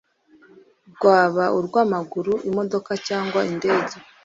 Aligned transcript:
rwaba 0.93 1.43
urw'amaguru, 1.57 2.33
imodoka 2.49 2.91
cyangwa 3.07 3.39
indege 3.51 3.95